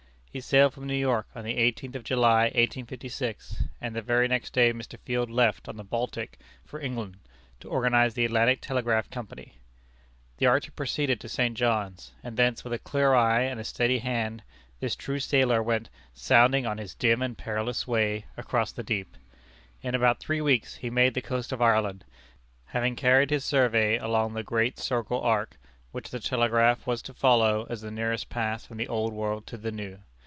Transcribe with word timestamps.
He 0.33 0.39
sailed 0.39 0.73
from 0.73 0.87
New 0.87 0.95
York 0.95 1.27
on 1.35 1.43
the 1.43 1.57
eighteenth 1.57 1.93
of 1.93 2.05
July, 2.05 2.43
1856, 2.43 3.63
and 3.81 3.93
the 3.93 4.01
very 4.01 4.29
next 4.29 4.53
day 4.53 4.71
Mr. 4.71 4.97
Field 4.97 5.29
left 5.29 5.67
on 5.67 5.75
the 5.75 5.83
Baltic 5.83 6.39
for 6.63 6.79
England, 6.79 7.17
to 7.59 7.67
organize 7.67 8.13
the 8.13 8.23
Atlantic 8.23 8.61
Telegraph 8.61 9.09
Company. 9.09 9.55
The 10.37 10.45
Arctic 10.45 10.77
proceeded 10.77 11.19
to 11.19 11.27
St. 11.27 11.57
John's, 11.57 12.13
and 12.23 12.37
thence 12.37 12.63
with 12.63 12.71
a 12.71 12.79
clear 12.79 13.13
eye 13.13 13.41
and 13.41 13.59
a 13.59 13.65
steady 13.65 13.99
hand, 13.99 14.41
this 14.79 14.95
true 14.95 15.19
sailor 15.19 15.61
went 15.61 15.89
"sounding 16.13 16.65
on 16.65 16.77
his 16.77 16.95
dim 16.95 17.21
and 17.21 17.37
perilous 17.37 17.85
way" 17.85 18.23
across 18.37 18.71
the 18.71 18.83
deep. 18.83 19.17
In 19.81 19.93
about 19.95 20.21
three 20.21 20.39
weeks 20.39 20.75
he 20.75 20.89
made 20.89 21.13
the 21.13 21.21
coast 21.21 21.51
of 21.51 21.61
Ireland, 21.61 22.05
having 22.67 22.95
carried 22.95 23.31
his 23.31 23.43
survey 23.43 23.97
along 23.97 24.31
the 24.33 24.43
great 24.43 24.79
circle 24.79 25.19
arc, 25.19 25.59
which 25.91 26.09
the 26.09 26.21
telegraph 26.21 26.87
was 26.87 27.01
to 27.01 27.13
follow 27.13 27.67
as 27.69 27.81
the 27.81 27.91
nearest 27.91 28.29
path 28.29 28.65
from 28.67 28.77
the 28.77 28.87
old 28.87 29.11
world 29.11 29.45
to 29.47 29.57
the 29.57 29.73
new. 29.73 29.99